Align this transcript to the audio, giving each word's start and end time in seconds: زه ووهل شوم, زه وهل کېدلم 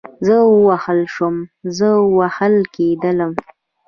زه 0.25 0.35
ووهل 0.51 0.99
شوم, 1.13 1.35
زه 1.77 1.87
وهل 2.17 2.53
کېدلم 2.75 3.31